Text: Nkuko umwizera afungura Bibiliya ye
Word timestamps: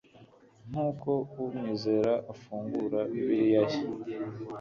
Nkuko 0.69 1.11
umwizera 1.43 2.13
afungura 2.33 2.99
Bibiliya 3.11 3.63
ye 3.71 3.79